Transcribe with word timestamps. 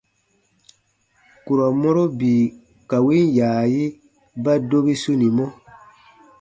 Kurɔ 1.45 1.65
mɔro 1.81 2.03
bii 2.19 2.43
ka 2.89 2.97
win 3.05 3.25
yaayi 3.37 3.83
ba 4.43 4.51
dobi 4.69 4.93
sunimɔ. 5.01 5.45